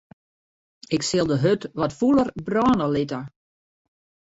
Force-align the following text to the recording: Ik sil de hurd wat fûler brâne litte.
Ik 0.97 1.01
sil 1.11 1.25
de 1.31 1.37
hurd 1.43 1.61
wat 1.79 1.95
fûler 1.99 2.29
brâne 2.45 2.87
litte. 2.95 3.19